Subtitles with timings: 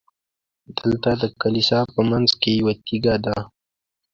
[0.77, 3.35] دلته د کلیسا په منځ کې یوه تیږه ده.